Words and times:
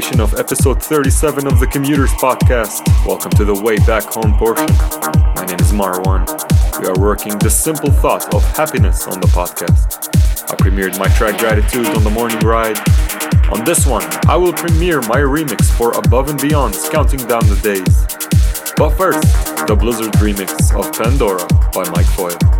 continuation 0.00 0.20
of 0.20 0.38
episode 0.38 0.80
37 0.80 1.48
of 1.48 1.58
the 1.58 1.66
Commuters 1.66 2.12
Podcast. 2.12 2.86
Welcome 3.04 3.32
to 3.32 3.44
the 3.44 3.54
Way 3.54 3.78
Back 3.78 4.04
Home 4.04 4.32
portion. 4.38 4.66
My 5.34 5.44
name 5.44 5.58
is 5.58 5.72
Marwan. 5.72 6.24
We 6.80 6.86
are 6.86 6.96
working 7.00 7.36
the 7.38 7.50
simple 7.50 7.90
thought 7.90 8.32
of 8.32 8.44
happiness 8.56 9.08
on 9.08 9.20
the 9.20 9.26
podcast. 9.28 10.08
I 10.48 10.54
premiered 10.54 10.96
my 11.00 11.08
track 11.16 11.40
Gratitude 11.40 11.86
on 11.86 12.04
the 12.04 12.10
morning 12.10 12.38
ride. 12.40 12.78
On 13.50 13.64
this 13.64 13.86
one, 13.86 14.04
I 14.28 14.36
will 14.36 14.52
premiere 14.52 15.00
my 15.00 15.18
remix 15.18 15.68
for 15.76 15.90
Above 15.98 16.28
and 16.28 16.40
Beyond, 16.40 16.78
counting 16.92 17.26
down 17.26 17.42
the 17.48 17.58
days. 17.60 18.06
But 18.76 18.90
first, 18.90 19.26
the 19.66 19.74
Blizzard 19.74 20.12
remix 20.22 20.72
of 20.78 20.92
Pandora 20.92 21.44
by 21.72 21.90
Mike 21.90 22.06
Foyle. 22.06 22.57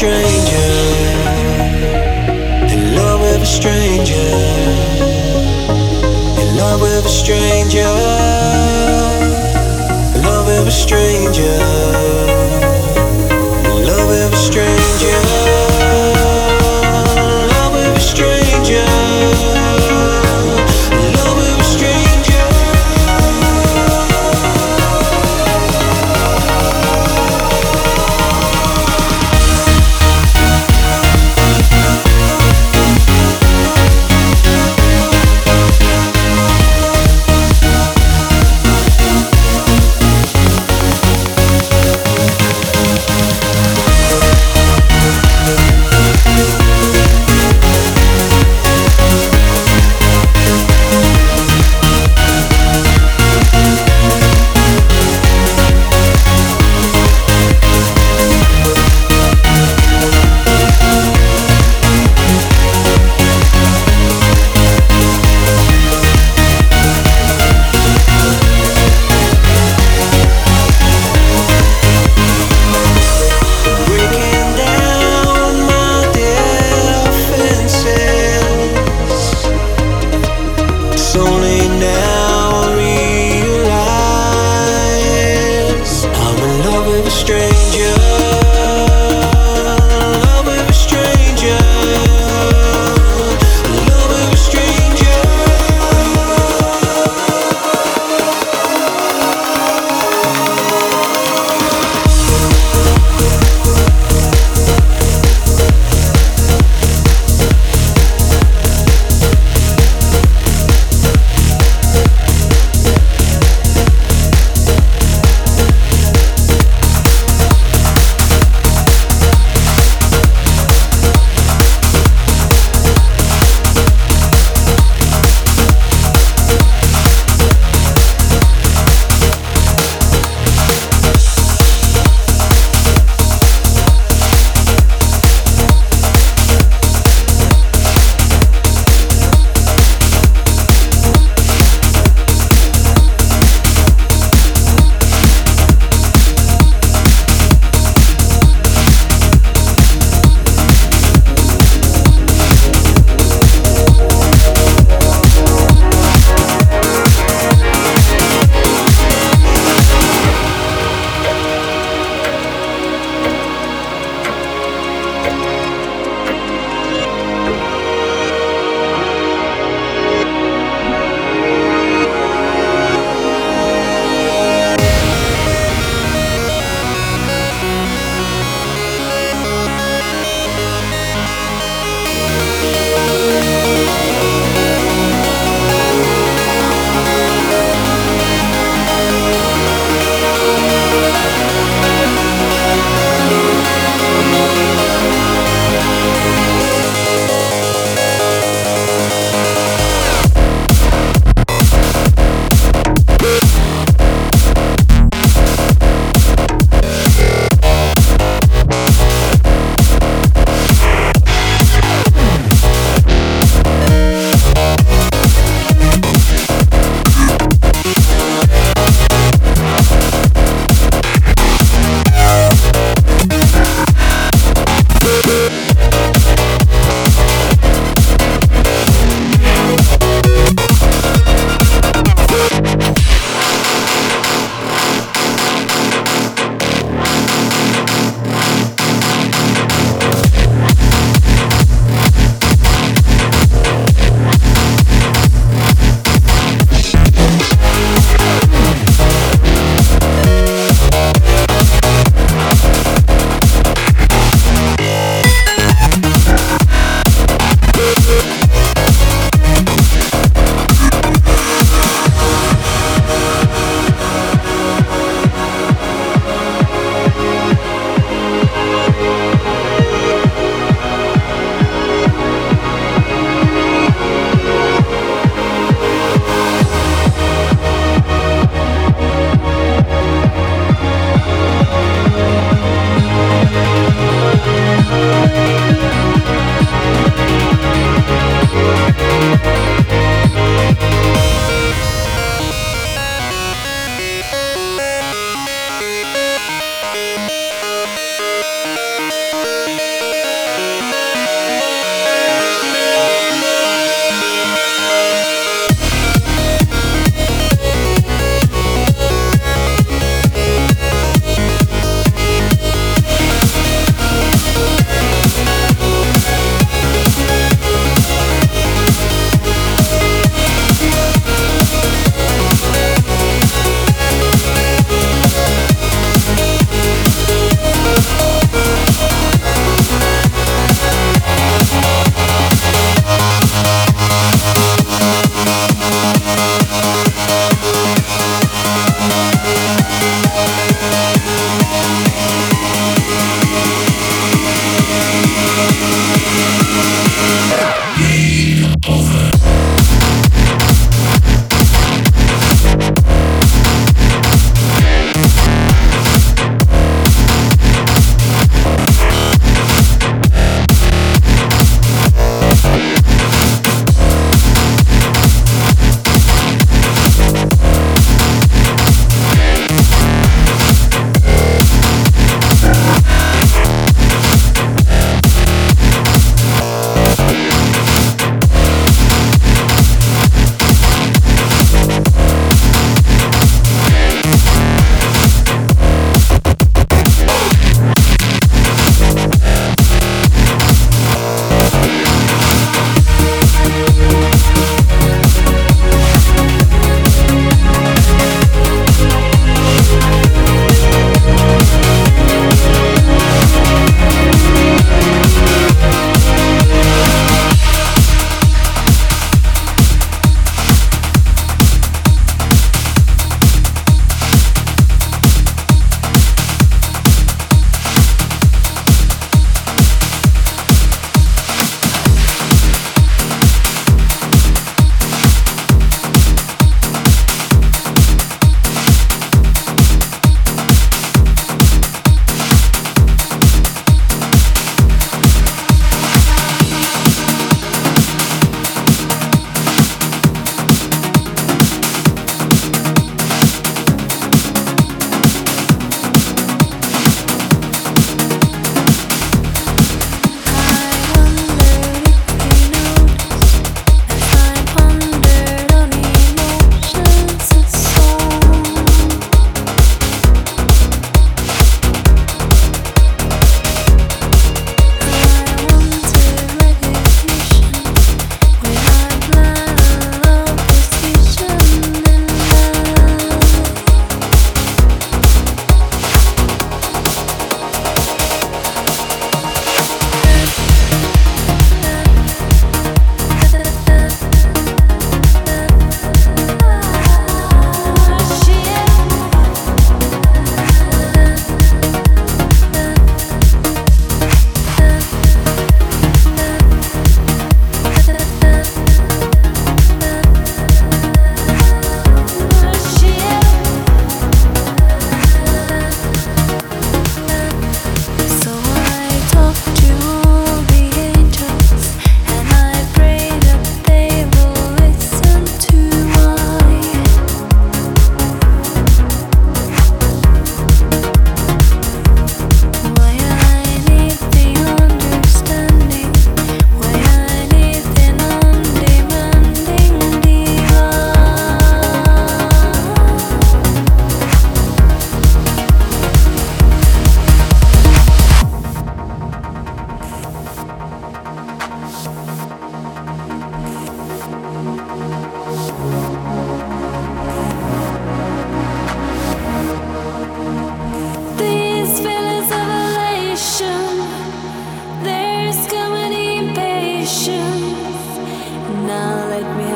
stranger, 0.00 0.56
in 2.72 2.94
love 2.96 3.20
with 3.20 3.42
a 3.42 3.44
stranger, 3.44 4.14
in 6.40 6.56
love 6.56 6.80
with 6.80 7.04
a 7.04 7.08
stranger, 7.08 7.84
in 10.16 10.22
love 10.22 10.46
with 10.46 10.68
a 10.68 10.70
stranger. 10.70 12.19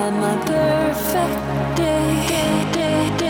had 0.04 0.12
my 0.20 0.36
perfect 0.44 1.76
day. 1.78 2.26
day, 2.28 2.72
day, 2.72 3.16
day. 3.18 3.23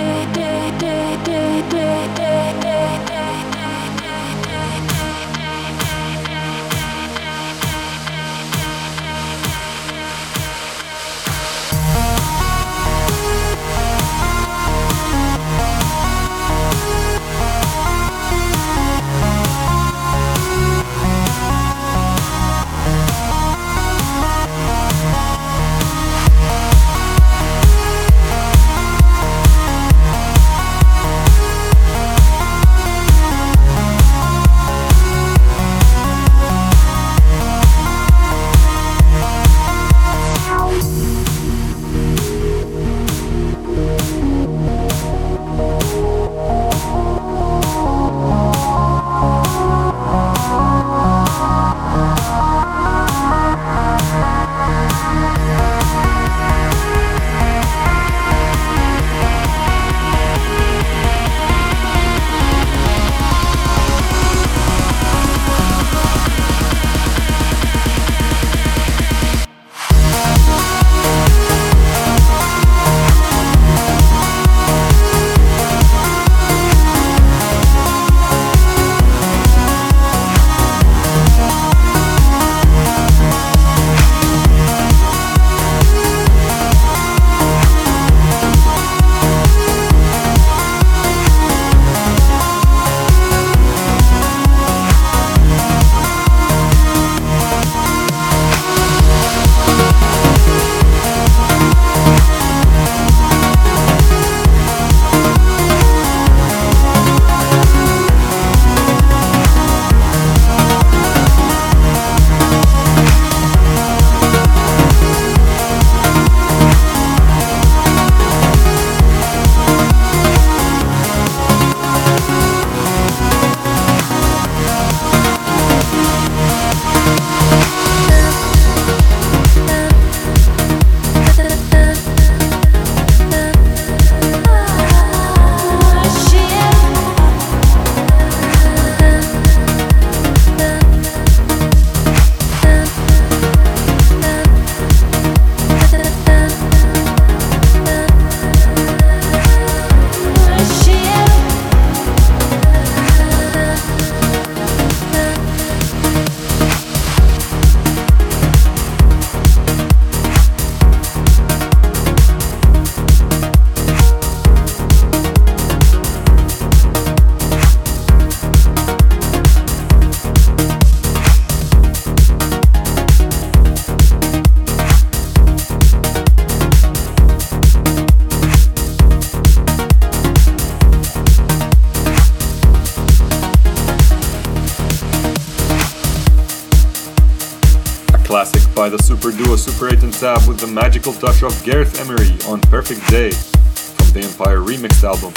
Duo 189.30 189.56
Super 189.56 189.88
8 189.88 190.02
and 190.02 190.12
Tab 190.12 190.46
with 190.48 190.58
the 190.58 190.66
magical 190.66 191.12
touch 191.12 191.42
of 191.42 191.52
Gareth 191.64 192.00
Emery 192.00 192.36
on 192.48 192.60
Perfect 192.62 193.06
Day 193.08 193.30
from 193.30 194.12
the 194.12 194.26
Empire 194.26 194.58
Remixed 194.58 195.04
album. 195.04 195.32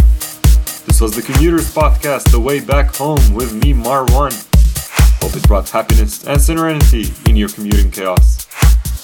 This 0.86 1.00
was 1.00 1.16
the 1.16 1.22
Commuters 1.22 1.74
Podcast, 1.74 2.32
The 2.32 2.40
Way 2.40 2.60
Back 2.60 2.96
Home 2.96 3.34
with 3.34 3.54
me, 3.54 3.74
Marwan. 3.74 4.34
Hope 5.22 5.36
it 5.36 5.48
brought 5.48 5.70
happiness 5.70 6.26
and 6.26 6.42
serenity 6.42 7.06
in 7.30 7.36
your 7.36 7.50
commuting 7.50 7.92
chaos. 7.92 8.48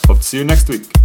Hope 0.07 0.17
to 0.17 0.23
see 0.23 0.37
you 0.37 0.43
next 0.43 0.69
week. 0.69 1.02